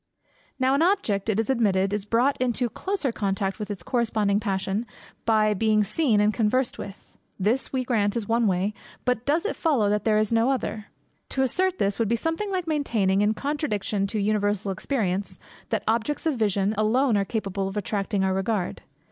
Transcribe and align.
Now, 0.57 0.73
an 0.73 0.81
object, 0.81 1.29
it 1.29 1.39
is 1.39 1.51
admitted, 1.51 1.93
is 1.93 2.05
brought 2.05 2.35
into 2.41 2.71
closer 2.71 3.11
contact 3.11 3.59
with 3.59 3.69
its 3.69 3.83
corresponding 3.83 4.39
passion, 4.39 4.87
by 5.27 5.53
being 5.53 5.83
seen 5.83 6.19
and 6.19 6.33
conversed 6.33 6.79
with. 6.79 7.13
This 7.39 7.71
we 7.71 7.83
grant 7.83 8.15
is 8.15 8.27
one 8.27 8.47
way; 8.47 8.73
but 9.05 9.27
does 9.27 9.45
it 9.45 9.55
follow 9.55 9.91
that 9.91 10.03
there 10.03 10.17
is 10.17 10.31
no 10.33 10.49
other? 10.49 10.87
To 11.29 11.43
assert 11.43 11.77
this, 11.77 11.99
would 11.99 12.07
be 12.07 12.15
something 12.15 12.49
like 12.49 12.65
maintaining, 12.65 13.21
in 13.21 13.35
contradiction 13.35 14.07
to 14.07 14.19
universal 14.19 14.71
experience, 14.71 15.37
that 15.69 15.83
objects 15.87 16.25
of 16.25 16.33
vision 16.35 16.73
alone 16.79 17.15
are 17.15 17.23
capable 17.23 17.67
of 17.67 17.77
attracting 17.77 18.23
our 18.23 18.33
regard. 18.33 18.81